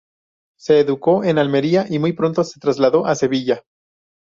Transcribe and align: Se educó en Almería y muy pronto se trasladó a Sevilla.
Se 0.59 0.79
educó 0.79 1.23
en 1.23 1.37
Almería 1.37 1.85
y 1.87 1.99
muy 1.99 2.13
pronto 2.13 2.43
se 2.43 2.59
trasladó 2.59 3.05
a 3.05 3.13
Sevilla. 3.13 3.61